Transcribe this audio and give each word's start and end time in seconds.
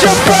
jump 0.00 0.39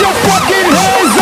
your 0.00 0.14
fucking 0.24 0.68
hands 0.72 1.19